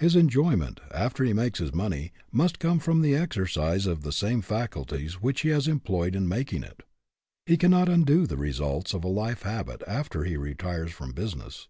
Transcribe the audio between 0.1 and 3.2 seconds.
enjoyment, after he makes his money, must come from the